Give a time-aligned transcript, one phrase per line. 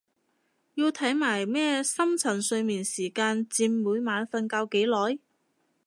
[0.73, 5.19] 要睇埋咩深層睡眠時間佔每晚瞓覺幾耐？